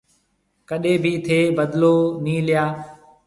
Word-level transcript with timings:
ڪڏيَ 0.69 0.93
ڀِي 1.03 1.13
ٿَي 1.25 1.39
بدلو 1.57 1.95
نِي 2.23 2.35
ليا۔ 2.47 2.65